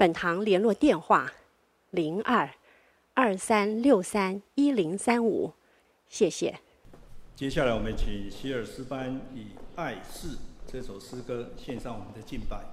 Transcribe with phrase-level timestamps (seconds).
[0.00, 1.30] 本堂联络电话：
[1.90, 2.48] 零二
[3.12, 5.52] 二三六三一零三五，
[6.08, 6.58] 谢谢。
[7.36, 9.40] 接下来，我们请希尔斯班以
[9.76, 10.28] 《爱是》
[10.66, 12.64] 这首诗歌献上我们的敬拜。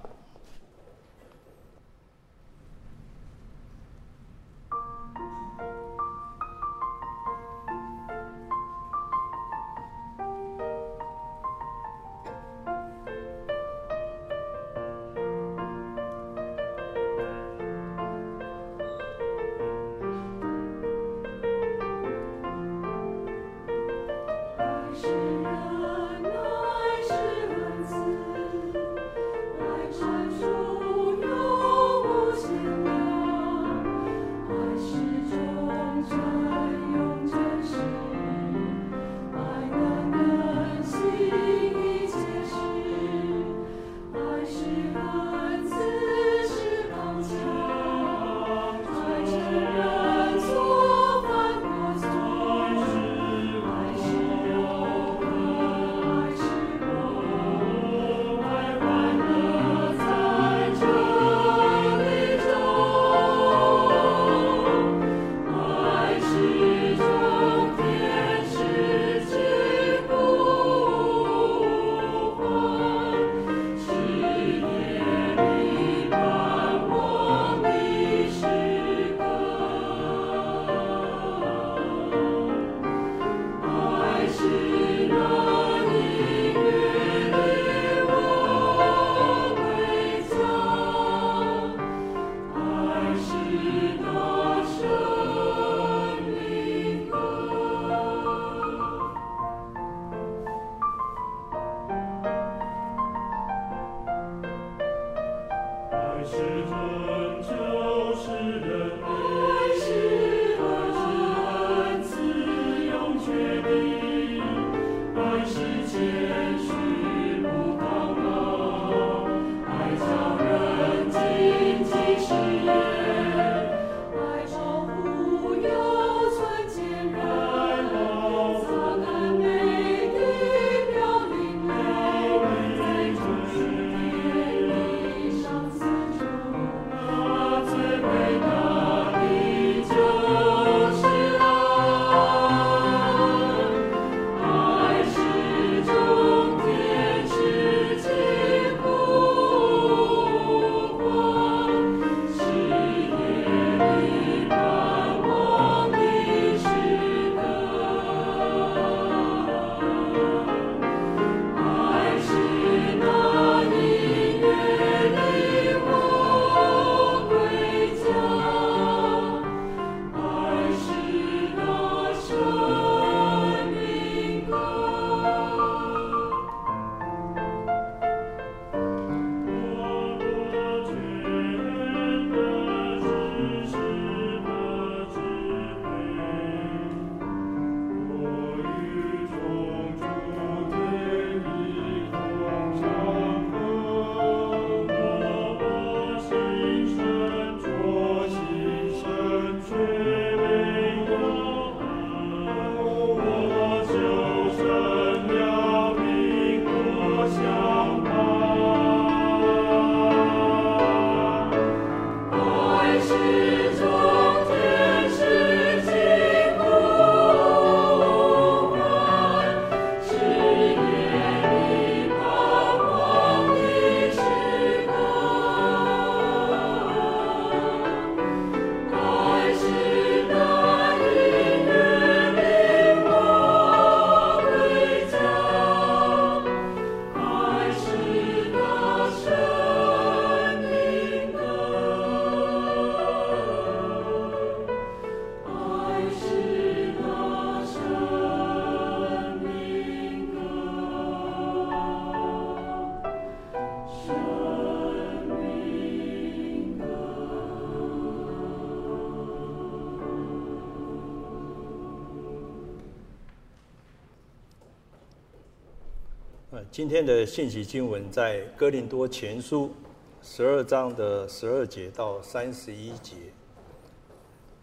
[266.70, 269.74] 今天的信息经文在哥林多前书
[270.22, 273.16] 十二章的十二节到三十一节，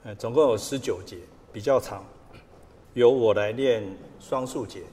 [0.03, 1.17] 呃，总共有十九节，
[1.51, 2.05] 比较长。
[2.93, 3.83] 由我来念
[4.19, 4.83] 双数节，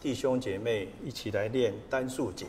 [0.00, 2.46] 弟兄姐妹一起来念单数节。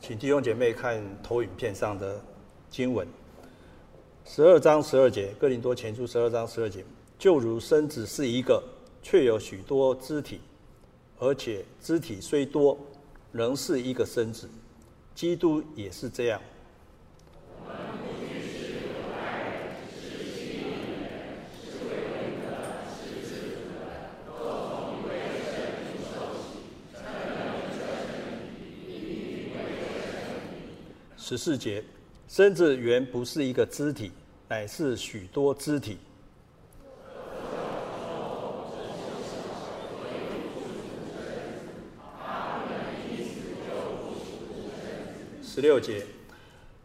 [0.00, 2.20] 请弟兄姐妹看投影片上的
[2.70, 3.06] 经文，
[4.24, 6.82] 十二章十二节，哥林多前书十二章十二节，
[7.18, 8.62] 就如身子是一个，
[9.02, 10.40] 却有许多肢体，
[11.20, 12.78] 而且肢体虽多，
[13.32, 14.48] 仍是一个身子。
[15.14, 16.40] 基督也是这样。
[31.16, 31.84] 十四节，
[32.26, 34.12] 身子原不是一个肢体，
[34.48, 35.98] 乃是许多肢体。
[45.58, 46.06] 十六节，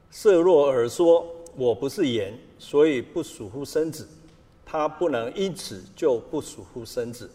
[0.09, 1.23] 色若耳说
[1.55, 4.09] 我不是盐，所以不属乎身子，
[4.65, 7.29] 他不能因此就不属乎身子。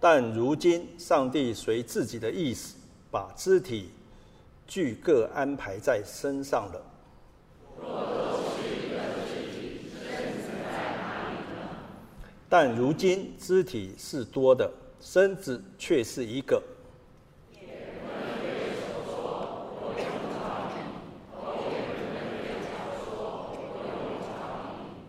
[0.00, 2.74] 但如今，上帝随自己的意思，
[3.08, 3.90] 把肢体
[4.66, 8.15] 俱各安排在身上了。
[12.48, 16.62] 但如今肢体是多的，身子却是一个。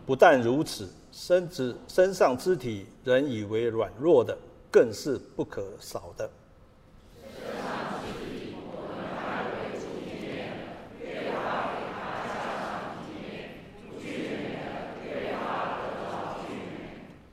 [0.06, 4.38] 不但如此，身子身上肢体仍以为软弱的。
[4.70, 6.30] 更是不可少的。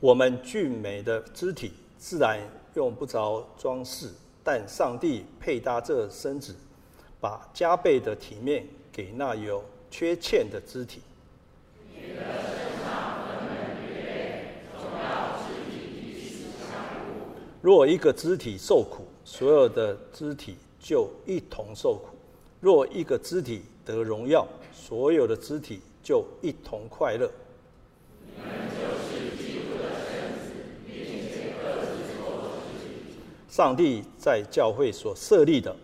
[0.05, 2.39] 我们俊美的肢体自然
[2.75, 4.11] 用不着装饰，
[4.45, 6.55] 但上帝配搭这身子，
[7.23, 11.01] 把加倍的体面给那有缺欠的肢体。
[17.63, 22.15] 若一个肢体受苦，所有的肢体就一同受苦；
[22.61, 27.31] 若一个肢体得荣耀，所有的肢体就一同快乐。
[33.55, 35.77] 上帝在教会所设立的，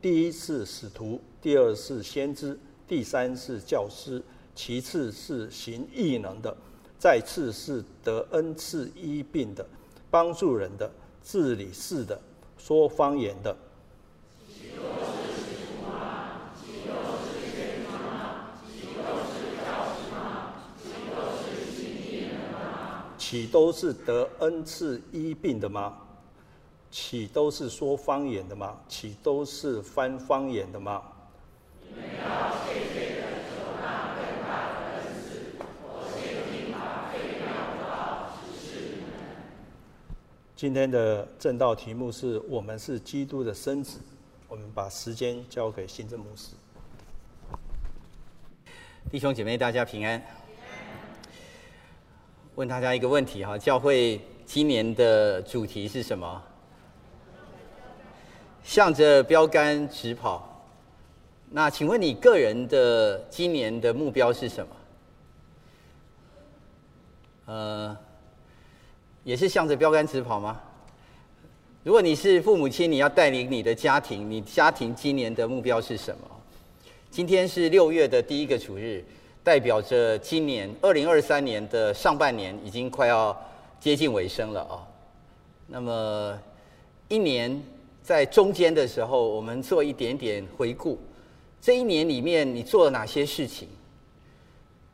[0.00, 2.56] 第一是使徒，第二是先知，
[2.86, 4.22] 第三是教师，
[4.54, 6.56] 其次是行异能的，
[6.96, 9.66] 再次是得恩赐医病的，
[10.08, 10.88] 帮助人的。
[11.20, 12.16] 治理事的，
[12.58, 13.56] 说方言的，
[23.18, 26.02] 岂都是得恩赐医病的吗？
[26.98, 28.74] 岂都是说方言的吗？
[28.88, 31.02] 岂都是翻方言的吗？
[40.56, 44.00] 今天的正道题目是我们是基督的身子。
[44.48, 46.54] 我们把时间交给新正牧师。
[49.10, 50.20] 弟兄姐妹，大家平安。
[52.54, 56.42] 问大家一个问题哈，教会今年的主题是什么？
[58.66, 60.66] 向着标杆直跑。
[61.48, 64.76] 那请问你个人的今年的目标是什么？
[67.46, 67.96] 呃。
[69.22, 70.60] 也是向着标杆直跑吗？
[71.82, 76.30] 如果你是父母亲，你要带领你的家庭，你家庭今年的目标是什么？
[77.10, 79.04] 今天是六月的第一个主日，
[79.42, 83.36] 代表着今年二零二三年的上半年已经快要
[83.80, 84.86] 接近尾声了啊。
[85.66, 86.38] 那么
[87.08, 87.60] 一年
[88.06, 90.96] 在中间的时候，我们做一点点回顾，
[91.60, 93.66] 这一年里面你做了哪些事情？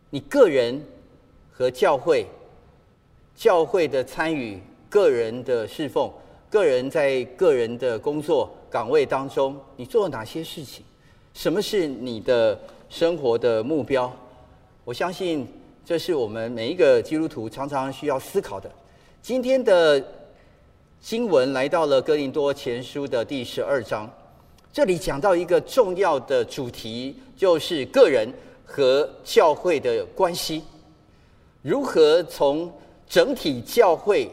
[0.09, 0.83] 你个人
[1.51, 2.27] 和教会。
[3.35, 6.11] 教会的参与，个人的侍奉，
[6.49, 10.83] 个人在个人的工作岗位当中，你做了哪些事情？
[11.35, 14.11] 什么是你的生活的目标？
[14.85, 15.47] 我相信
[15.85, 18.71] 这是我们每一个基督徒常常需要思考的。
[19.21, 20.03] 今天的
[21.03, 24.09] 经文来到了哥林多前书的第十二章，
[24.73, 28.33] 这里讲到一个重要的主题，就是个人
[28.65, 30.63] 和教会的关系，
[31.61, 32.73] 如何从
[33.09, 34.31] 整体教会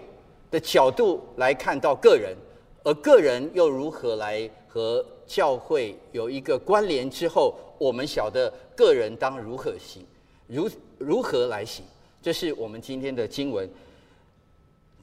[0.52, 2.38] 的角度来看到个人，
[2.84, 10.06] 而个人又如何来和教会有一个关联之后，我们晓得个人当如何行，
[10.46, 11.84] 如如何来行。
[12.22, 13.68] 这是我们今天的经文。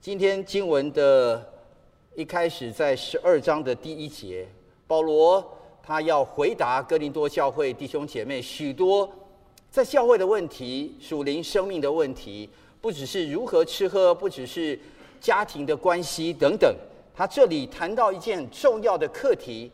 [0.00, 1.44] 今天经文的
[2.16, 4.48] 一开始，在十二章的第一节，
[4.86, 5.46] 保罗
[5.82, 9.06] 他要回答哥林多教会弟兄姐妹许多
[9.70, 12.48] 在教会的问题、属灵生命的问题，
[12.80, 14.80] 不只是如何吃喝，不只是
[15.20, 16.74] 家庭的关系等等。
[17.14, 19.70] 他这里谈到一件重要的课题，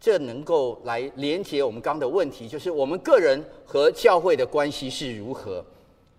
[0.00, 5.62] 这能够来连接我们刚刚的问题，就是我们个人和教会的关系是如何。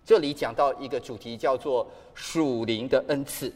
[0.04, 3.52] 这里讲到一个主题，叫做属灵的恩赐。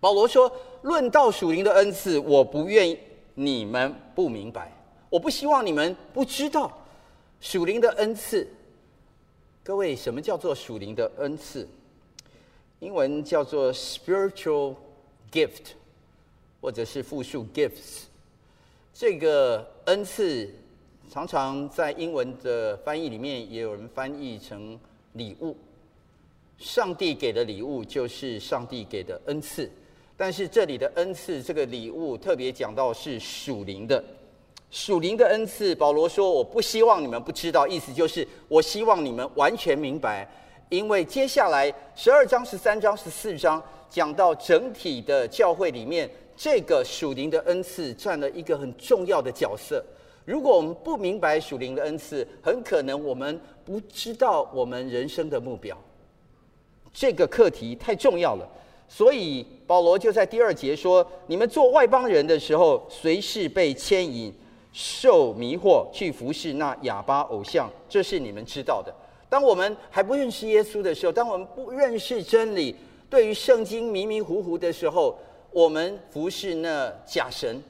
[0.00, 0.50] 保罗说
[0.82, 2.98] ：“论到属灵的恩赐，我不愿
[3.34, 4.72] 你们不明白，
[5.08, 6.76] 我不希望你们不知道
[7.40, 8.48] 属灵的恩赐。”
[9.62, 11.68] 各位，什么叫做属灵的恩赐？
[12.80, 14.74] 英文叫做 spiritual
[15.30, 15.74] gift，
[16.60, 18.04] 或者是复数 gifts。
[18.94, 20.48] 这个恩赐
[21.10, 24.78] 常常在英文的翻译里面，也有人翻译成。
[25.14, 25.56] 礼物，
[26.56, 29.68] 上帝给的礼物就是上帝给的恩赐，
[30.20, 34.04] 但是这里的恩赐这个礼物特别讲到是属灵的，
[34.70, 35.74] 属灵的恩赐。
[35.74, 40.28] 保罗说：“我不希望你们不知道，意思就是我希望你们完全明白，
[40.68, 49.82] 因为接下来十二章、十三章、十四章讲到整体的教会里面，这个属灵的恩赐占了一个很重要的角色。”
[50.26, 55.74] 如果我们不明白属灵的恩赐，很可能我们不知道我们人生的目标。
[56.92, 58.46] 这个课题太重要了，
[58.92, 64.34] 所以保罗就在第二节说：“你们做外邦人的时候，随时被牵引、
[64.72, 68.92] 受迷惑，去服侍那哑巴偶像，这是你们知道的。
[69.28, 72.74] 当我们还不认识耶稣的时候，当我们不认识真理，
[73.08, 75.16] 对于圣经迷迷糊糊的时候，
[75.52, 77.62] 我们服侍那假神。”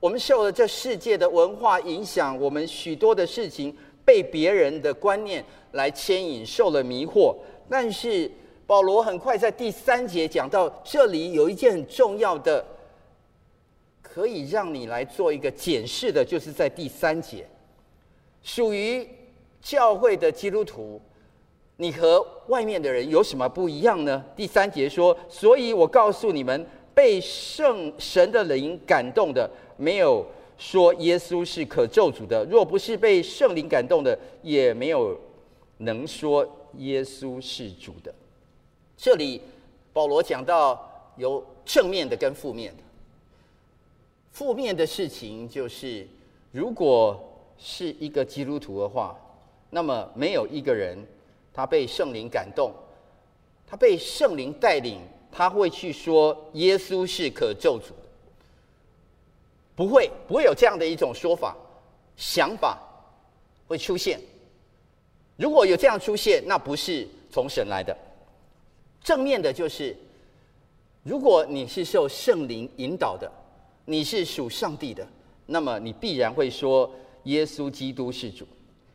[0.00, 7.34] 我们受了这世界的文化影响，我们许多的事情被别人的观念来牵引，受了迷惑。
[7.68, 8.30] 但是
[8.68, 12.62] 保罗很快在第三节讲到，这里有一件很重要的，
[14.02, 17.48] 可以让你来做一个检视的，就是在第三节，
[18.42, 19.08] 属于
[19.62, 21.00] 教会的基督徒，
[21.78, 24.22] 你和外面的人有什么不一样呢？
[24.36, 29.50] 第三节说，所以我告诉你们，被圣神的灵感动的。
[29.78, 30.26] 没有
[30.58, 35.18] 说耶稣是可咒诅的，若不是被圣灵感动的，也没有
[35.78, 38.14] 能说耶稣是主的。
[38.98, 39.40] 这里
[39.92, 40.84] 保罗讲到
[41.16, 42.82] 有正面的跟负面的。
[44.32, 46.06] 负面的事情就是，
[46.50, 47.18] 如果
[47.56, 49.16] 是一个基督徒的话，
[49.70, 50.98] 那么没有一个人
[51.54, 52.72] 他被圣灵感动，
[53.68, 55.00] 他被圣灵带领，
[55.30, 57.94] 他会去说耶稣是可咒诅的。
[59.76, 61.56] 不会，不会有这样的一种说法、
[62.16, 62.76] 想法
[63.68, 64.18] 会出现。
[65.36, 67.96] 如果有这样出现，那不是从神来的。
[69.02, 69.96] 正面的就是，
[71.02, 73.30] 如果你是受圣灵引导的，
[73.84, 75.06] 你是属上帝的，
[75.46, 76.90] 那么你必然会说
[77.24, 78.46] 耶稣基督是主。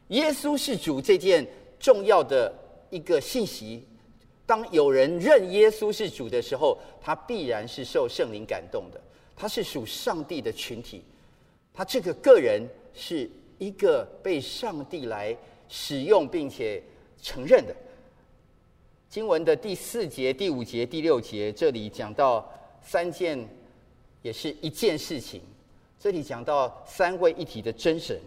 [0.10, 1.48] 耶稣是主这件
[1.80, 2.54] 重要的
[2.90, 3.84] 一个信息，
[4.46, 9.02] 当有人认耶稣是主的时候，他必然是受圣灵感动的。
[9.36, 11.04] 他是属上帝的群体，
[11.74, 12.62] 他这个个人
[12.94, 15.36] 是一个被上帝来
[15.68, 16.84] 使用并且
[17.20, 17.76] 承认的。
[19.14, 22.52] 经文的第四节、第五节、第六节，这里讲到
[22.82, 23.48] 三件，
[24.24, 25.40] 也是一件事情。
[26.00, 28.20] 这里讲到三位一体的真神，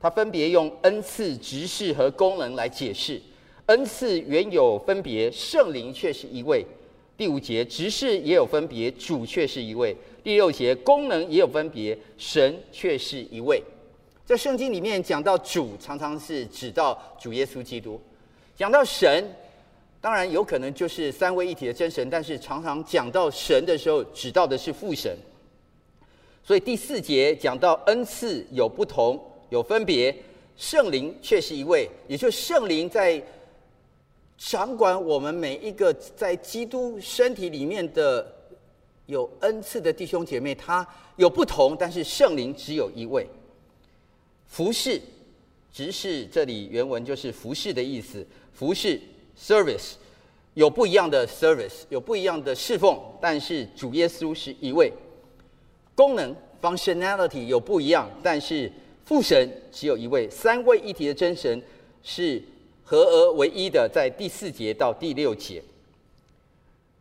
[0.00, 3.22] 他分别用恩赐、职事和功能来解释。
[3.66, 6.66] 恩赐原有分别，圣灵却是一位。
[7.16, 9.96] 第五节，职事也有分别，主却是一位。
[10.24, 13.62] 第六节，功能也有分别，神却是一位。
[14.26, 18.00] 在圣经里面讲到主，常常是指到主耶稣基督；
[18.56, 19.24] 讲到神，
[20.08, 25.14] 当然有可能就是三位一体的真神，但是常常讲到神的时候，指到的是父神。
[26.42, 30.16] 所以第四节讲到恩赐有不同，有分别，
[30.56, 33.22] 圣灵却是一位，也就是圣灵在。
[34.38, 38.34] 掌管我们每一个在基督身体里面的
[39.04, 43.28] 有恩赐的弟兄姐妹，他有不同，但是圣灵只有一位。
[44.46, 44.98] 服侍，
[45.70, 48.26] 执事，这里原文就是服侍的意思。
[48.54, 48.98] 服侍
[49.38, 49.92] （service）
[50.54, 54.92] 有不一样的 service，有不一样的侍奉，但是主耶稣是一位。
[55.94, 58.70] 功能 （functionality） 有不一样，但是
[59.04, 60.28] 父神只有一位。
[60.30, 61.62] 三位一体的真神
[62.02, 62.42] 是。
[62.90, 65.62] 合而为一的，在第四节到第六节，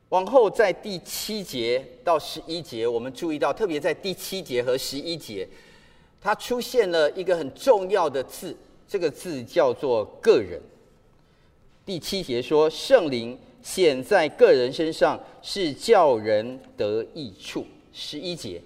[0.10, 5.48] 往后在第七节到十一节，我们注意到，特别在第七节和十一节，
[6.20, 8.54] 它出现了一个很重要的字，
[8.86, 10.62] 这个字叫做个人。
[11.88, 17.66] 第七节说，圣灵显在个人身上，是叫人得益处。
[17.94, 18.62] 十一节，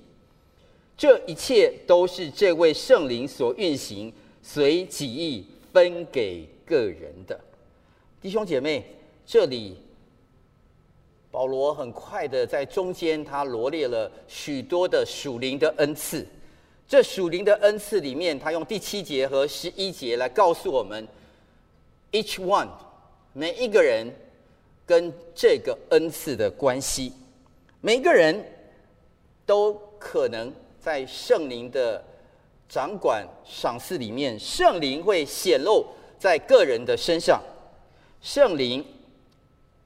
[0.98, 4.12] 这一切都是这位圣灵所运行，
[4.42, 7.40] 随己意分给个人的。
[8.20, 8.84] 弟兄姐妹，
[9.24, 9.78] 这里
[11.30, 16.26] 保罗很快的在中间，他罗列了许多的属灵的恩赐。
[16.88, 21.08] 这属灵的恩赐里面，他用第七节和十一节来告诉我们
[22.12, 22.68] ，each one，
[23.34, 24.14] 每一个人
[24.86, 27.14] 跟这个恩赐的关系。
[27.80, 28.46] 每个人
[29.46, 32.04] 都可能在圣灵的
[32.70, 35.86] 掌管赏赐里面，圣灵会显露
[36.20, 37.42] 在个人的身上，
[38.22, 38.86] 圣灵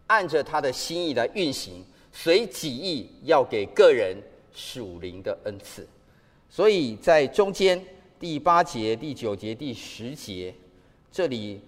[0.08, 4.18] 按着他的心意来运行，随己意要给个人
[4.54, 5.88] 属灵的恩赐。
[6.50, 7.82] 所以在中间
[8.20, 10.54] 第八节、第九节、第十节，
[11.12, 11.62] 这里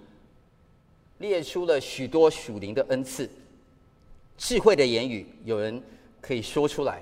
[1.20, 3.30] 列出了许多属灵的恩赐。
[4.38, 5.82] 智慧的言语，有人
[6.22, 7.02] 可以说出来，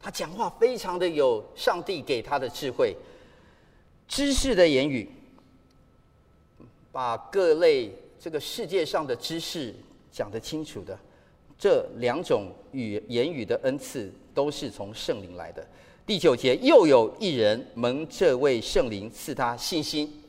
[0.00, 2.96] 他讲话非常的有上帝给他的智慧。
[4.08, 5.08] 知识的言语，
[6.90, 9.74] 把各类这个世界上的知识
[10.10, 10.98] 讲得清楚的，
[11.58, 15.66] 这两种语言语的恩赐，都是从圣灵来的。
[16.06, 20.22] 第九节，又有一人蒙这位圣灵赐他信心，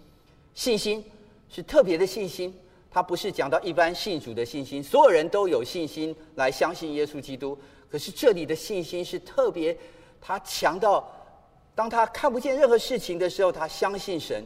[0.53, 1.03] 信心
[1.49, 2.53] 是特别的信心，
[2.93, 7.57] 他不是讲到一般信主的信心，所有人都有信心来相信耶稣基督。
[7.89, 9.75] 可是这里的信心是特别，
[10.21, 11.11] 他强到
[11.73, 14.45] 当他看不见任何事情的时候，他相信神，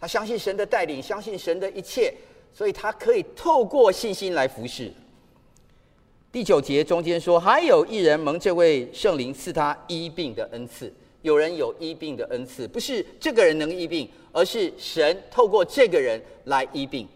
[0.00, 2.14] 他相信神的带领，相信神的一切，
[2.54, 4.90] 所以他可以透过信心来服侍。
[6.32, 10.90] 第九节中间说，还有一人蒙这位圣灵赐他医病的恩赐。
[11.20, 17.06] 有人有医病的恩赐，不是这个人能医病，而是神透过这个人来医病。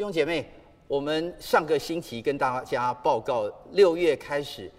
[0.00, 0.48] 弟兄姐妹，
[0.88, 4.72] 我们上个星期跟大家报告，六月开始，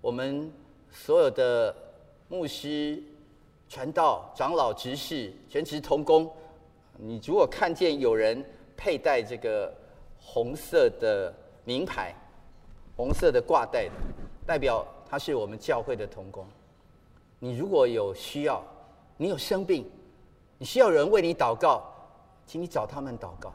[0.00, 0.50] 我们
[0.90, 1.76] 所有的
[2.28, 2.98] 牧师、
[3.68, 6.32] 传道、长老、执事、全职同工，
[6.96, 8.42] 你如果看见有人
[8.74, 9.70] 佩戴这个
[10.18, 11.30] 红色的。
[11.64, 12.14] 名牌，
[12.96, 13.90] 红色的挂带，
[14.46, 16.46] 代表他是我们教会的同工。
[17.38, 18.64] 你如果有需要，
[19.18, 19.86] 你有生病，
[20.56, 21.82] 你需要人为你祷告，
[22.46, 23.52] 请你找他们祷告。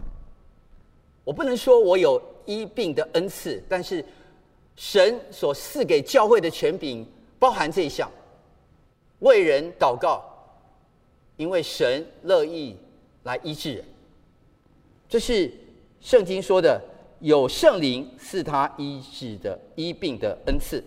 [1.30, 4.04] 我不能说我有医病的恩赐，但是
[4.76, 7.06] 神所赐给教会的权柄
[7.38, 8.10] 包含这一项：
[9.20, 10.24] 为人祷告，
[11.38, 12.76] 因为神乐意
[13.22, 13.86] 来医治人。
[15.08, 15.54] 这是
[16.02, 16.82] 圣经说的。
[17.20, 20.82] 有圣灵赐他医治的医病的恩赐。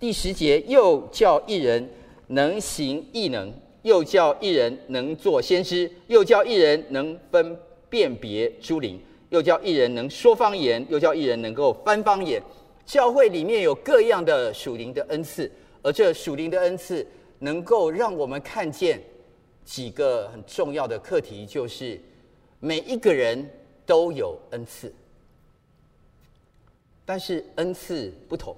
[0.00, 1.88] 第十节，又叫一人
[2.26, 3.50] 能行异能，
[3.82, 7.56] 又叫一人能作先知，又叫一人能分
[7.88, 12.42] 辨别诸灵，又叫一人能说方言，又叫一人能够翻方言。
[12.84, 15.50] 教会里面有各样的属灵的恩赐，
[15.82, 17.06] 而这属灵的恩赐
[17.38, 19.00] 能够让我们看见
[19.64, 22.00] 几个很重要的课题，就是
[22.58, 23.48] 每一个人
[23.86, 24.92] 都有恩赐。
[27.04, 28.56] 但是恩赐不同，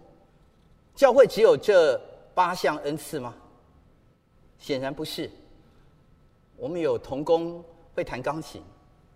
[0.94, 2.00] 教会只有这
[2.34, 3.34] 八项恩赐吗？
[4.58, 5.30] 显然不是。
[6.56, 7.62] 我们有童工
[7.94, 8.62] 会弹钢琴，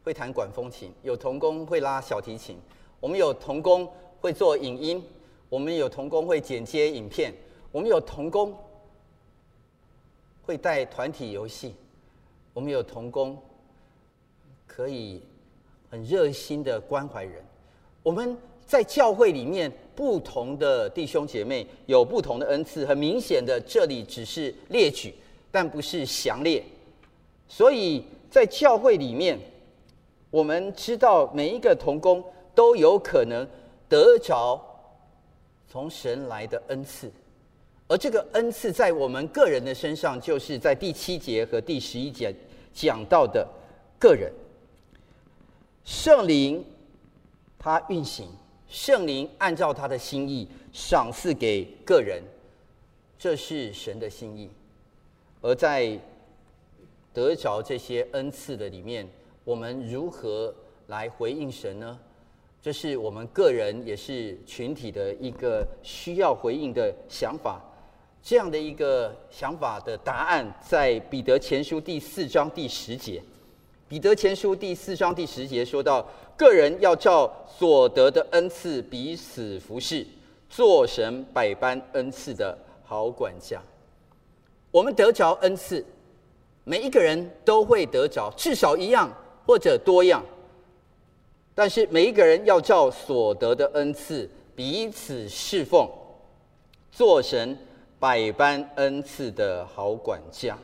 [0.07, 2.55] 会弹管风琴；有童工会拉小提琴；
[3.01, 5.03] 我们有童工会做影音；
[5.49, 7.33] 我们有童工会剪接影片；
[7.73, 8.57] 我们有童工
[10.43, 11.71] 会带团体游戏；
[12.55, 13.37] 我们有童工
[14.65, 15.21] 可以
[15.91, 17.45] 很热心的关怀人。
[18.05, 18.39] 我们。
[18.67, 22.85] 在教会里面，不同的弟兄姐妹有不同的恩赐。
[22.85, 25.15] 很明显的，这里只是列举，
[25.53, 26.61] 但不是详列。
[27.47, 29.39] 所以在教会里面，
[30.37, 32.23] 我们知道每一个童工
[32.55, 33.49] 都有可能
[33.89, 34.63] 得着
[35.67, 37.11] 从神来的恩赐，
[37.89, 42.35] 而这个恩赐在我们个人的身上，就是在第七节和第十一节
[42.75, 43.49] 讲到的
[43.99, 44.31] 个人。
[45.87, 46.63] 圣灵
[47.59, 48.29] 他运行。
[48.69, 52.23] 圣灵按照他的心意赏赐给个人，
[53.19, 54.51] 这是神的心意。
[55.41, 55.99] 而在
[57.15, 59.09] 得着这些恩赐的里面，
[59.47, 60.53] 我们如何
[60.89, 61.97] 来回应神呢？
[62.61, 67.63] 这是我们个人也是群体的一个需要回应的想法。
[68.21, 73.23] 这样的一个想法的答案，在彼得前书第四章第十节。
[73.87, 76.05] 彼得前书第四章第十节说到。
[76.37, 80.07] 个人要照所得的恩赐彼此服侍，
[80.51, 83.59] 做神百般恩赐的好管家。
[84.71, 85.83] 我们得着恩赐，
[86.65, 89.11] 每一个人都会得着至少一样
[89.47, 90.25] 或者多样，
[91.55, 95.89] 但是每一个人要照所得的恩赐彼此侍奉，
[96.91, 97.57] 做神
[98.01, 100.59] 百般恩赐的好管家。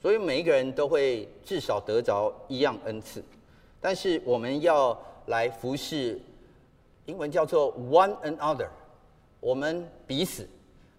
[0.00, 3.22] 所以每一个人都会至少得着一样恩赐，
[3.80, 6.20] 但是我们要来服侍，
[7.06, 8.68] 英文叫做 one another，
[9.40, 10.48] 我们彼此，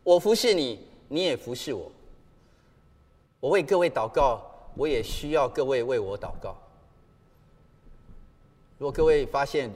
[0.03, 1.89] 我服侍你，你也服侍我。
[3.39, 4.41] 我为各位祷告，
[4.75, 6.55] 我也需要各位为我祷告。
[8.79, 9.69] 如果各位发现，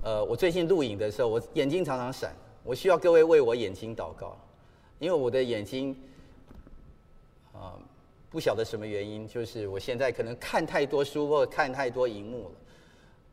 [0.00, 4.38] 呃，我最近录影的时候，我眼睛常常闪，我需要各位为我眼睛祷告，
[5.00, 5.94] 因为我的眼睛，
[7.52, 7.74] 啊、
[8.30, 12.50] 不晓得什么原因，就是我现在可能看太多书或看太多荧幕了，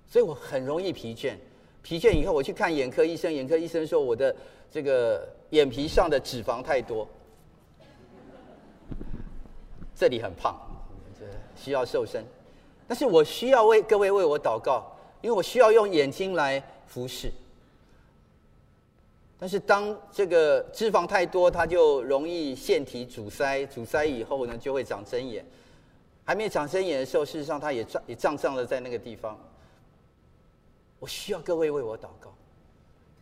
[0.07, 1.35] 所以我很容易疲倦。
[1.83, 4.35] 疲倦以后，我去看眼科医生，眼科医生说我的
[4.71, 7.07] 这个眼皮上的脂肪太多。
[9.95, 10.59] 这里很胖，
[11.55, 12.25] 需要瘦身，
[12.87, 17.31] 但是我需要为各位为我祷告，因为我需要用眼睛来服侍。
[19.39, 25.45] 但是当这个脂肪太多，它就容易腺体阻塞，阻塞以后呢，就会长针眼。
[26.23, 29.39] 还没长针眼的时候，事实上它也胀也胀胀的在那个地方。
[30.99, 32.31] 我需要各位为我祷告，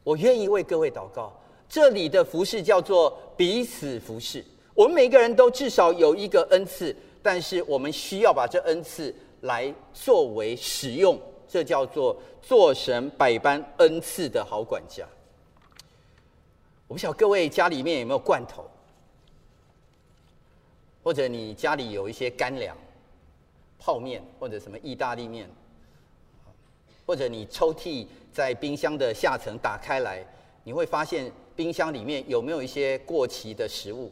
[0.04, 1.34] 我愿意为各位祷告。
[1.70, 4.44] 这里的服侍叫做彼此服侍。
[4.74, 11.18] 我们每个人都至少有一个恩赐，但是我们需要把这恩赐来作为使用，
[11.50, 15.06] 这叫做做神百般恩赐的好管家。
[16.88, 18.70] 我不晓得各位家里面有没有罐头，
[21.04, 22.78] 或者你家里有一些干粮、
[23.80, 25.50] 泡面或者什么意大利面，
[27.06, 30.24] 或者你抽屉在冰箱的下层打开来，
[30.64, 34.12] 你会发现冰箱里面有没有一些过期的食物？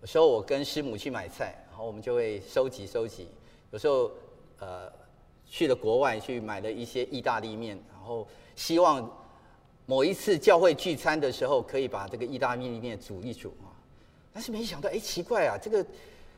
[0.00, 3.28] 有时候我跟师母去买菜，然后我们就会收集收集。
[3.74, 4.08] 有时候，
[4.60, 4.88] 呃，
[5.44, 9.10] 去了国外去买了一些意大利面，然后希望
[9.84, 13.74] 某一次教会聚餐的时候可以把这个意大利面煮一煮啊。
[14.32, 15.84] 但是没想到，哎，奇怪啊，这个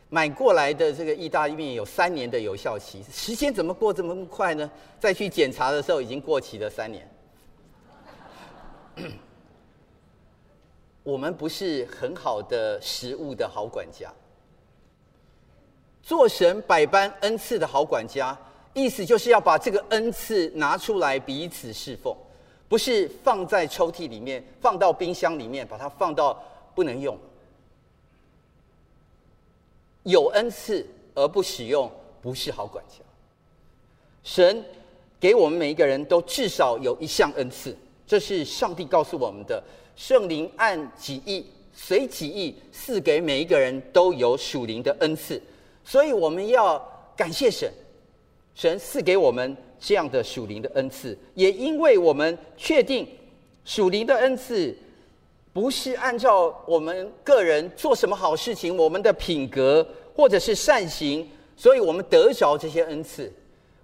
[0.09, 4.70] 买过来的这个意大利面有三年的有效期，时间怎么过这么快呢？
[4.99, 7.07] 再去检查的时候，已经过期了三年。
[11.03, 14.11] 我们不是很好的食物的好管家，
[16.07, 18.38] 做神百般恩赐的好管家，
[18.73, 22.16] 意思就是要把这个恩赐拿出来彼此侍奉，
[22.69, 26.40] 不是放在抽屉里面，放到冰箱里面，把它放到
[26.77, 27.19] 不能用。
[30.05, 31.90] 有恩赐而不使用，
[32.23, 33.05] 不是好管家。
[34.23, 34.64] 神
[35.19, 39.61] 给我们每一个人都至少有一项恩赐，这是上帝告诉我们的。
[39.97, 45.42] 圣灵按己意，随己意赐给每一个人都有属灵的恩赐，
[45.87, 46.77] 所以我们要
[47.16, 47.72] 感谢神，
[48.57, 53.09] 神赐给我们这样的属灵的恩赐，也因为我们确定
[53.64, 54.77] 属灵的恩赐
[55.53, 63.33] 不是按照我们个人做什么好事情，我们的品格或者是善行，所以我们得着这些恩赐，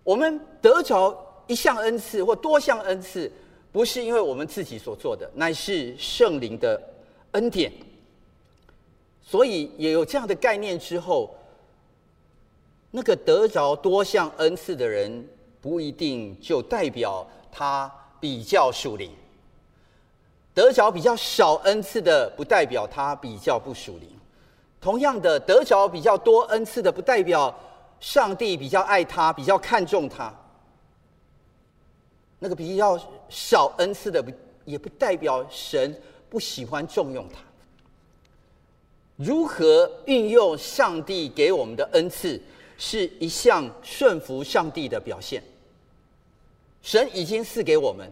[0.03, 3.31] 我们得着一项恩赐或多项恩赐。
[3.71, 6.79] 不是因为我们自己所做的，乃是圣灵的
[7.31, 7.73] 恩典。
[9.23, 11.35] 所以也有这样的概念之后，
[12.95, 15.27] 那个得着多项恩赐的人，
[15.63, 19.11] 不一定就代表他比较属灵；
[20.53, 24.09] 得着比较少恩赐的，不代表他比较不属灵。
[24.79, 27.59] 同样的，得着比较多恩赐的，不代表
[27.99, 30.31] 上帝比较爱他，比较看重他。
[32.39, 33.01] 那个比较
[33.31, 34.23] 少恩赐的，
[34.67, 37.41] 也不代表神不喜欢重用他。
[39.17, 42.39] 如何运用上帝给我们的恩赐，
[42.85, 45.41] 是一项顺服上帝的表现。
[46.83, 48.11] 神已经赐给我们，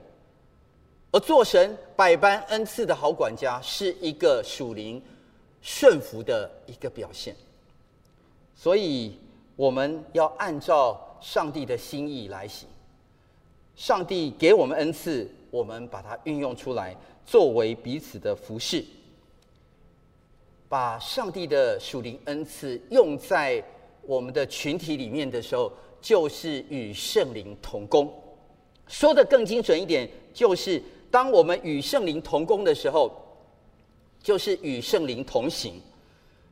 [1.11, 5.03] 而做神百般恩赐的好管家，是一个属灵
[5.61, 7.35] 顺服的一个表现。
[8.55, 9.19] 所以，
[9.57, 12.69] 我们要按照上帝的心意来行。
[13.75, 18.85] 上帝给我们恩赐，我们把它运用出来，作为彼此的服侍。
[20.69, 23.61] 把上帝的属灵恩赐用在
[24.03, 28.13] 我们的群体里面的时候，就是与圣灵同工。
[28.87, 33.13] 说的更精准一点，就是当我们与圣灵同工的时候，
[34.23, 35.81] 就是与圣灵同行，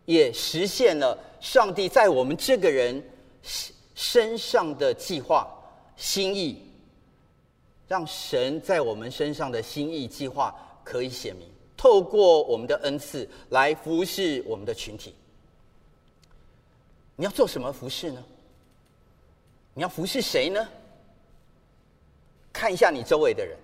[0.05, 3.03] 也实现了上帝在我们这个人
[3.43, 5.49] 身身上的计划
[5.97, 6.63] 心意。
[7.89, 15.15] 让神在我们身上的心意计划可以显明，透过我们的恩赐来服侍我们的群体。
[17.21, 18.25] 你要做什么服侍呢？
[19.75, 20.69] 你要服侍谁呢？
[22.53, 23.59] 看一下你周围的人，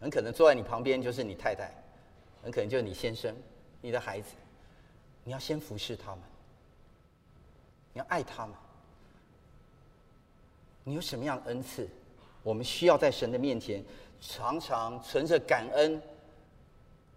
[0.00, 1.68] 很可能坐在你旁边就是你太太，
[2.44, 3.34] 很可能就是你先生、
[3.80, 4.28] 你的孩子。
[5.24, 6.20] 你要先服侍他们，
[7.92, 8.54] 你要爱他们。
[10.84, 11.88] 你有什么样的恩赐？
[12.44, 13.84] 我们需要在神的面前
[14.20, 16.00] 常常存着感恩，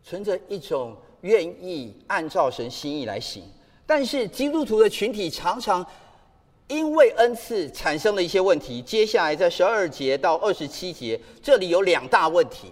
[0.04, 3.48] 存着一种愿意按照神心意来行。
[3.86, 5.86] 但是基督徒的群体常常
[6.68, 8.82] 因为恩赐产生了一些问题。
[8.82, 12.72] 接下来在十二节到二十七节，这里有两大问题。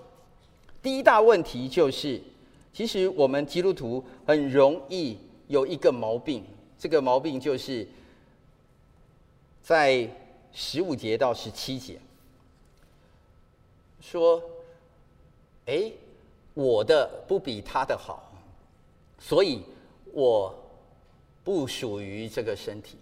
[0.81, 2.21] 第一大问题就是，
[2.73, 6.43] 其实我们基督徒很容易有一个毛病，
[6.79, 7.87] 这个毛病就是
[9.61, 10.09] 在。
[10.53, 11.97] 十五节到十七节，
[14.01, 14.43] 说
[15.65, 15.89] ：“哎，
[16.53, 18.33] 我的不比他的好，
[19.17, 19.61] 所以
[20.11, 20.53] 我
[21.43, 22.97] 不属于这个身体。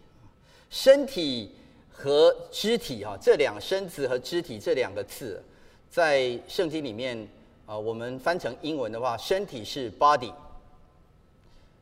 [0.70, 1.56] 身体
[1.92, 5.44] 和肢体啊，这两身子和肢体这两个字，
[5.90, 7.28] 在圣经里面
[7.66, 10.34] 啊，我们翻成英文的话，身体是 body，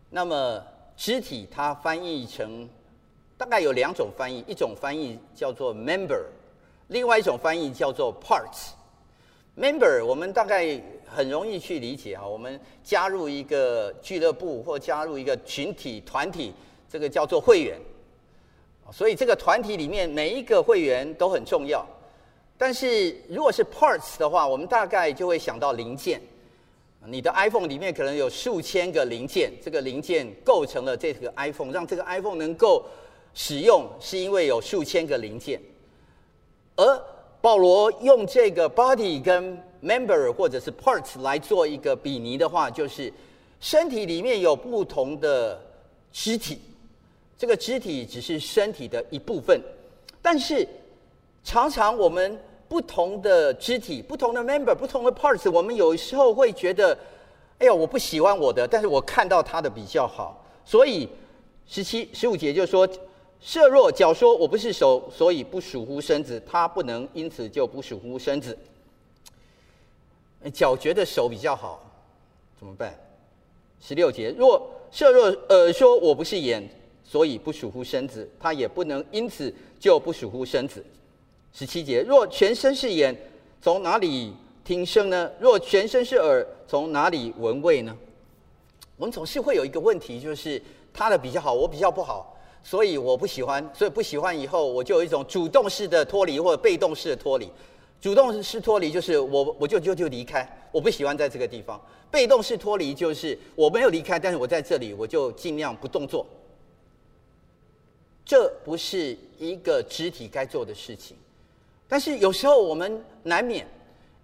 [0.10, 0.63] 那么
[0.96, 2.67] 肢体它翻译成。”
[3.38, 6.24] 大概有两种翻译，一种翻译叫做 member，
[6.88, 8.70] 另外一种翻译叫做 parts。
[9.58, 16.54] Member 我们大概很容易去理解啊，我们加入一个俱乐部或加入一个群体团体，
[16.89, 17.80] 这个叫做会员。
[18.91, 21.86] 所以这个团体里面每一个会员都很重要。
[22.58, 26.22] 但是如果是 parts 的话，我们大概就会想到零件。
[27.06, 32.86] 你的 iPhone 里面可能有数千个零件，这个零件构成了这个 iPhone，让这个 iPhone 能够。
[33.39, 35.62] 使用是因为有数千个零件，
[36.76, 37.02] 而
[37.39, 43.13] 保罗用这个 body 跟 member 或者是 parts 来做一个比拟的话，就是
[43.60, 45.62] 身体里面有不同的
[46.12, 46.60] 肢体，
[47.38, 49.62] 这个肢体只是身体的一部分，
[50.21, 50.67] 但是
[51.43, 56.97] 常常我们不同的肢体、不同的 member、不同的 parts，我们有时候会觉得，
[57.60, 61.08] 哎呀，我不喜欢我的，但是我看到他的比较好，所以
[61.67, 62.88] 十七、十五节就说。
[63.39, 68.58] 设若脚说我不是手，所以不属乎身子，他不能因此就不属乎身子。
[70.54, 71.84] 脚觉得手比较好，
[72.58, 72.93] 怎么办？
[73.80, 76.67] 十六节，若设若耳说我不是眼，
[77.04, 80.84] 所以不属乎身子，他也不能因此就不属乎身子。
[81.54, 83.15] 十七节，若全身是眼，
[83.62, 85.32] 从哪里听声呢？
[85.39, 87.95] 若全身是耳，从哪里闻味呢？
[88.97, 90.62] 我们总是会有一个问题，就是
[90.93, 92.37] 他的比较好，我比较不好。
[92.63, 97.50] 所以我不喜欢，所以不喜欢以后，我就有一种主动式的脱离或者被动式的脱离。
[98.00, 101.82] 主动式脱离就是我我就就就离开，我不喜欢在这个地方。
[102.12, 106.26] 被动式脱离就是我没有离开，但是我在这里，我就尽量不动作。
[108.26, 111.17] 这不是一个肢体该做的事情。
[111.88, 113.65] 但是有时候我们难免，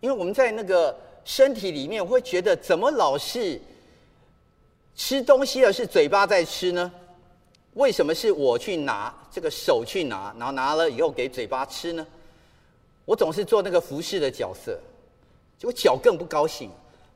[0.02, 3.60] 因为我们在那个身体里面会觉得，怎么老是
[4.96, 6.92] 吃东西而是嘴巴在吃呢？
[7.74, 12.06] 为什么是我去拿这个手去拿，然后拿了以后给嘴巴吃呢？
[13.06, 14.80] 我总是做那个服侍的角色，
[15.58, 16.70] 结果脚更不高兴。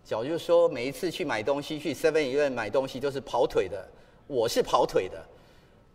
[0.03, 3.87] 脚就说每一次去买东西，去 Seven Eleven 买东西都是跑腿的，
[4.25, 5.21] 我是跑腿的，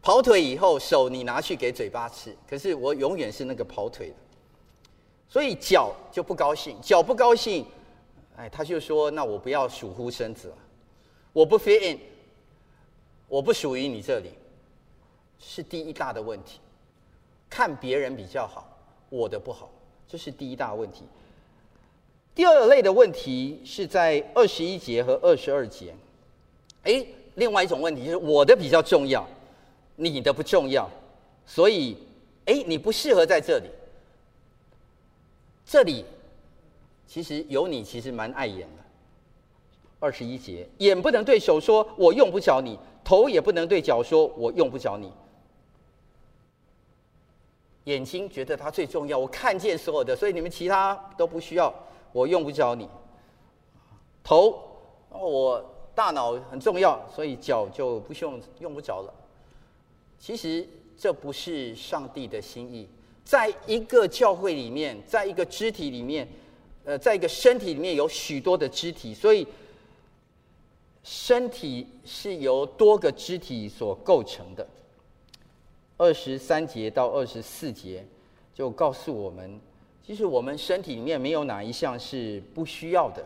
[0.02, 4.14] 跑腿以后手你拿去给嘴巴吃，可是我永远是那个跑腿的，
[5.28, 7.64] 所以脚就不高兴，脚不高兴，
[8.36, 10.56] 哎，他就说那我不要属乎身子了，
[11.32, 11.98] 我不 fit in，
[13.28, 14.30] 我不属于你这里。
[15.44, 16.60] 是第一大的问题，
[17.50, 18.66] 看别人比较好，
[19.10, 19.68] 我的不好，
[20.06, 21.02] 这是第一大问题。
[22.34, 25.94] 第二类的问题是在二十一节和二十二节。
[26.84, 29.28] 哎，另外一种问题就是我的比较重要，
[29.96, 30.88] 你的不重要，
[31.44, 31.98] 所以
[32.46, 33.66] 哎，你不适合在这里。
[35.66, 36.04] 这里
[37.06, 38.82] 其实有你，其实蛮碍眼的。
[40.00, 45.12] 二十一节，眼不能对手说“我用不着你”，头也不能对脚说“我用不着你”。
[47.84, 51.72] 眼睛觉得它最重要，我看见所有的，所以你们其他都不需要，
[52.12, 52.88] 我用不着你。
[54.22, 54.56] 头，
[55.10, 55.64] 我
[55.94, 59.12] 大脑很重要，所以脚就不用用不着了。
[60.18, 60.64] 其实
[60.96, 62.88] 这不是上帝的心意，
[63.24, 66.28] 在一个教会里面，在一个肢体里面，
[66.84, 69.44] 呃，在一个身体里面有许多的肢体，所以
[71.02, 74.64] 身体是由多个肢体所构成的。
[76.02, 78.04] 二十三节到二十四节
[78.52, 79.60] 就告诉我们，
[80.04, 83.24] 其实我们身体里面没有哪一项是不需要的。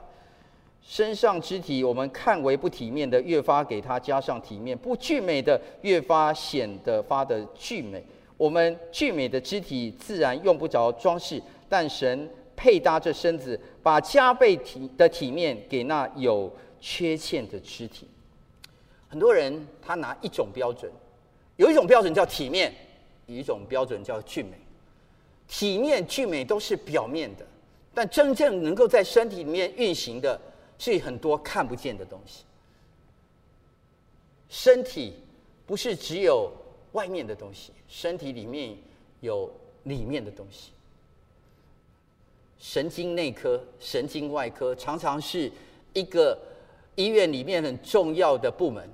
[0.82, 8.04] 身上肢体我们看为不体面的，越发给它加上体面；不俊美的，越发显得发的俊美。
[8.36, 18.06] 我们俊美的肢体自然用不着装饰，但神配搭着身子，把加倍体的体面给那有缺陷的肢体。
[19.08, 20.92] 很多人他拿一种标准，
[21.56, 22.72] 有一种标准叫体面，
[23.26, 24.52] 有一种标准叫俊美。
[25.48, 27.46] 体面、俊美都是表面的，
[27.94, 30.40] 但真正能够在身体里面运行的，
[30.78, 32.44] 是很多看不见的东西。
[34.48, 35.14] 身体
[35.66, 36.50] 不是只有
[36.92, 38.76] 外面的东西，身体里面
[39.20, 39.50] 有
[39.84, 40.72] 里面的东西。
[42.58, 45.50] 神经内科、神经外科常常是
[45.92, 46.36] 一个
[46.94, 48.88] 医院里面很重要的部门，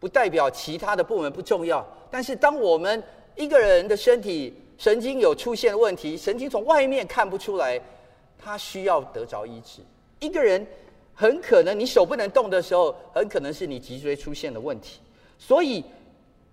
[0.00, 1.86] 不代表其他的部门不重要。
[2.10, 3.00] 但是，当我们
[3.36, 7.80] 一个人的身体神经有出现问题，神经从外面看不出来，
[8.36, 9.80] 他需要得着医治。
[10.18, 10.66] 一个人。
[11.12, 15.00] 很可能你手不能动的时候，很可能是你脊椎出现的问题。
[15.38, 15.84] 所以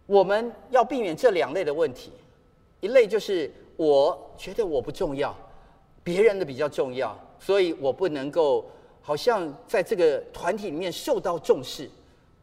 [0.06, 2.12] 我们要避免这两类的问题。
[2.82, 5.34] 一类就是我觉得我不重要，
[6.04, 8.70] 别人的比较重要，所以我不能够
[9.02, 11.90] 好像在这个团体里面受到重视，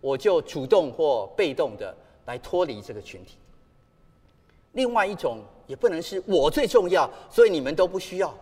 [0.04, 3.36] 我就主动或被动的来脱离这个群体。
[4.72, 8.36] 另外一种也不能是我最重要，所以你们都不需要，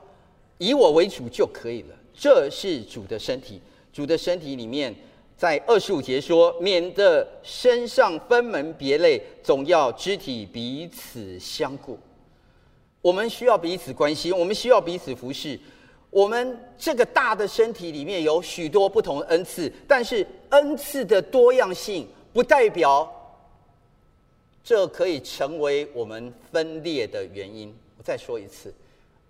[0.59, 1.94] 以我为主就可以了。
[2.12, 3.61] 这是主的身体。
[3.92, 4.92] 主的身体里面，
[5.37, 11.96] 在二十五节说：“免得身上分门别类，总要肢体彼此相顾。”
[13.01, 15.57] 我们需要彼此关心，我们需要彼此服侍。
[16.12, 23.12] 我们这个大的身体里面有许多不同的恩赐，但是恩赐的多样性不代表
[24.62, 27.75] 这可以成为我们分裂的原因。
[27.98, 28.72] 我再说一次，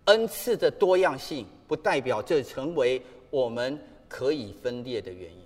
[0.04, 3.80] 恩赐的多样性不代表这成为我们。
[4.12, 5.38] 可以分裂的原因，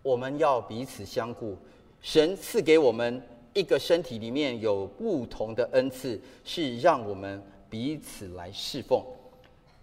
[0.00, 1.58] 我们要彼此相顾。
[2.00, 3.20] 神赐给我们
[3.52, 9.02] 一个身体，里面有不同的恩赐，是让我们彼此来侍奉。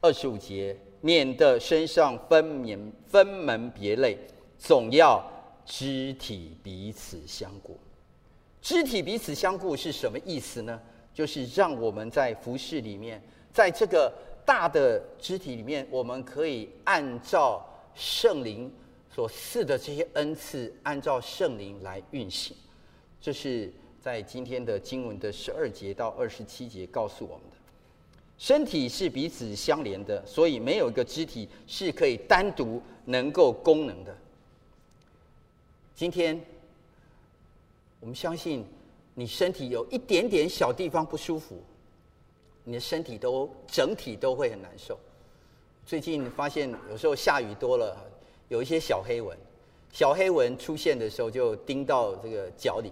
[0.01, 4.19] 二十五节，免得身上分门分门别类，
[4.59, 5.23] 总要
[5.65, 7.75] 肢体彼此相顾。
[8.61, 10.79] 肢体彼此相顾是什么意思呢？
[11.13, 13.19] 就是让我们在服饰里面，
[13.51, 14.13] 在这个。
[14.47, 17.61] 大的肢体里面，我们可以按照
[17.93, 18.73] 圣灵
[19.13, 22.55] 所赐的这些恩赐，按照圣灵来运行。
[23.19, 23.69] 这是
[23.99, 27.56] 在今天的经文的十二节到二十七节告诉我们的。
[28.37, 34.15] 身体是彼此相连的，所以没有一个肢体是可以单独能够功能的。
[35.95, 36.39] 今天
[37.99, 38.63] 我们相信，
[39.15, 41.57] 你身体有一点点小地方不舒服。
[42.63, 44.99] 你的身体都整体都会很难受。
[45.85, 47.97] 最近发现有时候下雨多了，
[48.49, 49.35] 有一些小黑纹。
[49.91, 52.91] 小黑纹出现的时候就叮到这个脚里。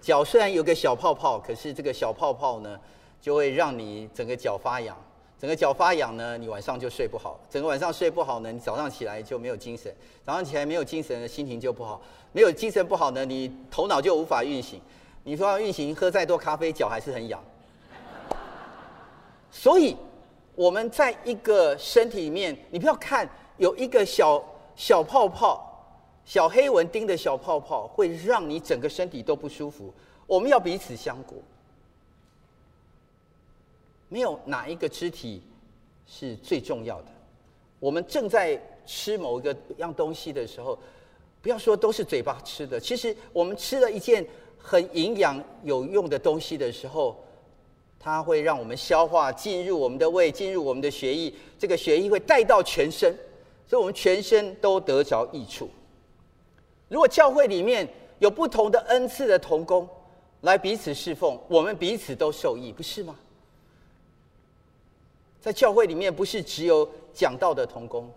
[0.00, 2.80] 脚虽然有个小泡泡，可是这个小泡泡呢，
[3.20, 4.96] 就会让你整个脚发痒。
[5.38, 7.40] 整个脚发痒呢，你晚上就睡不好。
[7.48, 9.94] 整个晚上睡不好呢，你早上起来就没有精神。
[10.22, 12.00] 早上起来没有精神，心情就不好。
[12.32, 14.80] 没有精神不好呢，你头脑就无法运行。
[15.24, 17.42] 你说要运行，喝再多咖啡，脚还是很痒。
[19.50, 19.96] 所以，
[20.54, 24.42] 我们在一个身体里面，你不要看有一个小
[24.76, 29.92] 小泡泡、小黑纹钉的小泡泡，会让你整个身体都不舒服。
[30.26, 31.42] 我们要彼此相顾，
[34.10, 35.42] 没有哪一个肢体
[36.06, 37.06] 是最重要的。
[37.78, 40.78] 我们正在吃某一个样东西的时候，
[41.40, 44.26] 不要说都是嘴巴吃的，其实我们吃了一件
[44.58, 47.16] 很营养有用的东西的时候。
[48.02, 53.14] 它会让我们消化进入我们的胃，进入我们的血液，这个血液会带到全身，
[53.66, 55.68] 所以我们全身都得着益处。
[56.88, 57.86] 如果教会里面
[58.18, 59.86] 有不同的恩赐的同工
[60.40, 63.14] 来彼此侍奉，我们彼此都受益，不是吗？
[65.40, 68.10] 在教会里面，不是只有讲道的同工，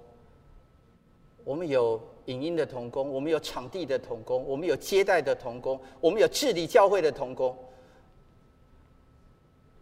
[1.44, 7.58] 我们有影音的同工，我们有场地的同工，我们有接待的同工，我们有治理教会的同工。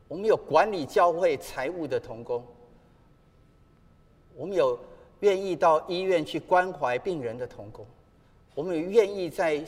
[0.08, 2.46] 我们有管理教会财务的同工，
[4.36, 4.78] 我们有
[5.22, 7.86] 愿意到医院去关怀病人的同工，
[8.54, 9.64] 我们有愿意在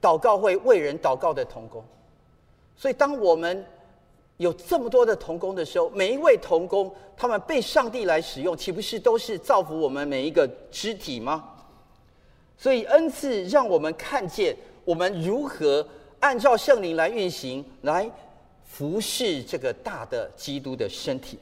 [0.00, 1.84] 祷告会为人祷告的同工。
[2.74, 3.64] 所以，当我们
[4.42, 11.48] 有这么多的童工的时候，每一位童工，他们被上帝来使用，岂不是都是造福我们每一个肢体吗？
[12.58, 15.86] 所以，恩赐让我们看见我们如何
[16.20, 18.10] 按照圣灵来运行，来。
[18.64, 21.38] 服侍这个大的基督的身体，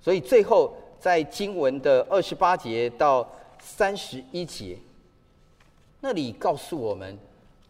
[0.00, 3.30] 所以最后在经文的二十八节到
[3.60, 4.78] 三十一节，
[6.00, 7.18] 那里告诉我们，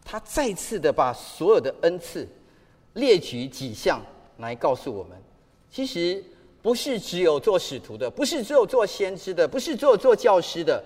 [0.04, 2.28] 他再次的把所有的恩赐
[2.92, 4.00] 列举几项
[4.38, 5.16] 来告诉我们，
[5.70, 6.22] 其实
[6.62, 10.82] 不是只有做使徒的，不是只有做先知的，不是只有做教师的，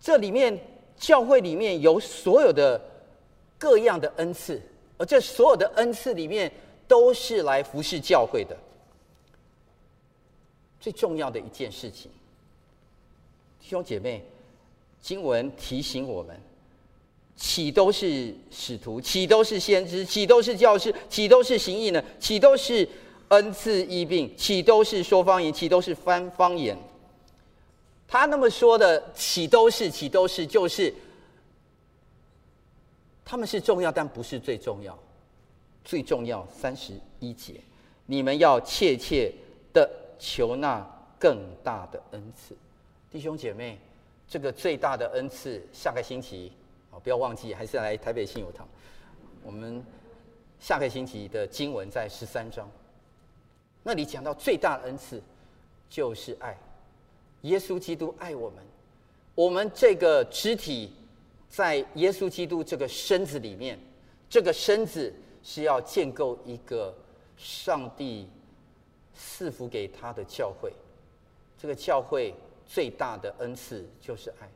[0.00, 0.58] 这里面
[0.96, 2.80] 教会里面有所有的
[3.58, 4.60] 各样的恩赐，
[4.96, 6.50] 而这所有的恩赐里面
[6.88, 8.56] 都是来服侍教会的。
[10.80, 12.10] 最重要的一件事情，
[13.58, 14.24] 弟兄姐妹，
[15.02, 16.40] 经文提醒我们：
[17.36, 19.00] 岂都是使徒？
[19.00, 20.04] 岂都是先知？
[20.04, 20.94] 岂都是教师？
[21.08, 22.02] 岂都是行义呢？
[22.18, 22.88] 岂都是
[23.28, 24.34] 恩赐医病？
[24.36, 25.52] 岂都是说方言？
[25.52, 26.76] 岂都是翻方言？
[28.08, 29.90] 他那么说的，岂都是？
[29.90, 30.46] 岂都是？
[30.46, 30.92] 就是
[33.24, 34.98] 他们是重要，但不是最重要。
[35.84, 37.54] 最重要，三十一节，
[38.06, 39.32] 你们要切切
[39.72, 39.88] 的。
[40.18, 40.80] 求那
[41.18, 42.56] 更大的恩赐，
[43.10, 43.78] 弟兄姐妹，
[44.26, 46.50] 这个最大的恩赐，下个星期
[47.02, 48.66] 不要忘记，还是来台北信友堂。
[49.42, 49.84] 我们
[50.58, 52.70] 下个星期的经文在十三章，
[53.82, 55.22] 那里讲到最大的恩赐
[55.88, 56.56] 就是爱。
[57.42, 58.64] 耶稣基督爱我们，
[59.34, 60.92] 我们这个肢体
[61.48, 63.78] 在耶稣基督这个身子里面，
[64.28, 66.94] 这个身子是要建构一个
[67.36, 68.28] 上帝。
[69.18, 70.70] 赐福给他的教会，
[71.58, 72.34] 这个教会
[72.66, 74.46] 最大的恩赐就是爱，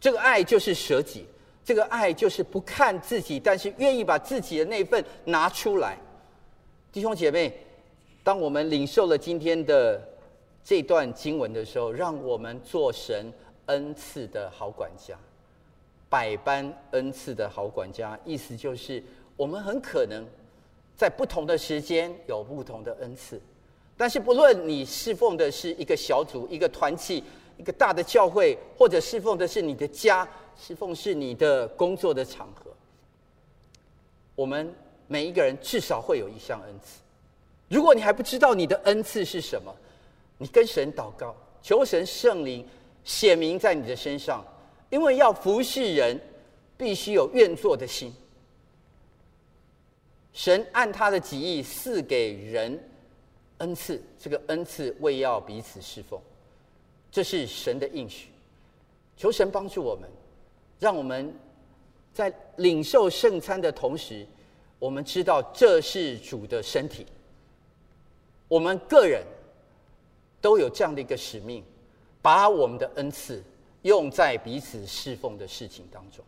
[0.00, 1.24] 这个爱就是舍己，
[1.64, 5.96] 这个爱就是不看自己，但是愿意把自己的那份拿出来。
[6.90, 7.52] 弟兄姐妹，
[8.24, 10.00] 当我们领受了今天的
[10.64, 13.32] 这段经文的时候，让我们做神
[13.66, 15.16] 恩赐的好管家，
[16.08, 19.02] 百般恩赐的好管家，意思就是
[19.36, 20.24] 我们很可能
[20.96, 23.40] 在不同的时间有不同的恩赐。
[23.96, 27.22] 但是，不论你侍奉的是一个小组、一个团体、
[27.56, 32.70] 一个大的教会，或者侍奉的是你的家，侍奉是你的工作的场合，
[34.34, 34.74] 我们
[35.06, 37.00] 每一个人至少会有一项恩赐。
[37.68, 39.74] 如果你还不知道你的恩赐是什么，
[40.38, 42.66] 你跟神祷告，求神圣灵
[43.04, 44.44] 显明在你的身上，
[44.90, 46.20] 因为要服侍人，
[46.76, 48.12] 必须有愿做的心。
[50.32, 52.88] 神按他的旨意赐给人。
[53.58, 56.20] 恩赐，这个恩赐为要彼此侍奉，
[57.12, 58.30] 这是神的应许。
[59.16, 60.10] 求神帮助我们，
[60.80, 61.32] 让我们
[62.12, 64.26] 在领受圣餐的同时，
[64.78, 67.06] 我们知道这是主的身体。
[68.48, 69.22] 我们个人
[70.40, 71.62] 都有这样的一个使命，
[72.20, 73.42] 把我们的恩赐
[73.82, 76.24] 用在彼此侍奉的事情当中。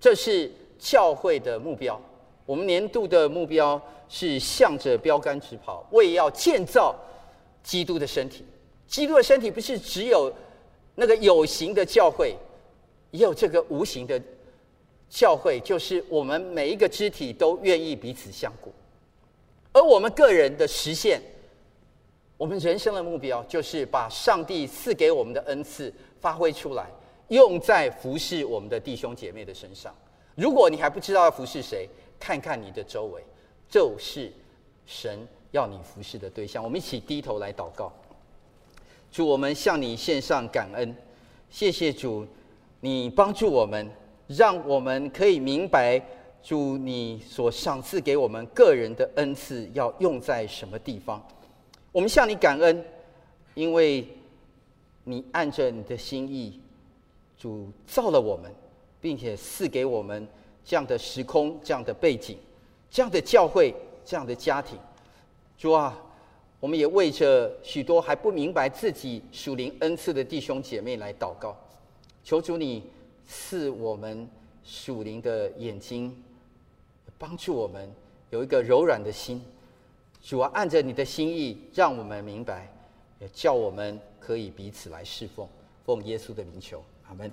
[0.00, 2.00] 这是教会的目标。
[2.44, 6.94] 我们年度的目标是向着标杆直跑，为要建造
[7.62, 8.44] 基督的身体。
[8.92, 10.30] 基督的身体不是只有
[10.94, 12.36] 那个有形的教会，
[13.10, 14.20] 也有这个无形的
[15.08, 18.70] 教会，就是我们每一个肢体都愿意彼此相顾。
[19.72, 21.22] 而我们个人的实现，
[22.36, 25.90] 我们人生的目标，就是把上帝赐给我们的恩赐
[26.20, 26.86] 发挥出来，
[27.28, 29.94] 用在服侍我们的弟兄姐妹的身上。
[30.34, 31.88] 如果你还不知道要服侍谁，
[32.20, 33.24] 看看你的周围，
[33.70, 34.30] 就是
[34.84, 36.62] 神要你服侍的对象。
[36.62, 37.90] 我们一起低头来祷告。
[39.12, 40.96] 主，我们向你献上感恩，
[41.50, 42.26] 谢谢主，
[42.80, 43.86] 你帮助我们，
[44.26, 46.02] 让我们可以明白
[46.42, 51.22] 主你所赏赐给我们个人的恩赐要用在什么地方。
[51.92, 52.82] 我们向你感恩，
[53.52, 54.08] 因为
[55.04, 56.58] 你按着你的心意，
[57.38, 58.50] 主造了我们，
[58.98, 60.26] 并且赐给我们。
[60.64, 62.38] 这样的时空，这样的背景，
[62.88, 64.78] 这样的教会，这样的家庭，
[65.58, 66.00] 主啊，
[66.62, 71.56] 我们也为着许多还不明白自己属灵恩赐的弟兄姐妹来祷告，
[72.22, 72.84] 求主你
[73.26, 74.28] 赐我们
[74.62, 76.16] 属灵的眼睛，
[77.18, 77.90] 帮助我们
[78.30, 79.42] 有一个柔软的心。
[80.22, 82.72] 主啊，按着你的心意，让我们明白，
[83.18, 85.48] 也叫我们可以彼此来侍奉，
[85.84, 87.32] 奉耶稣的名求，阿门。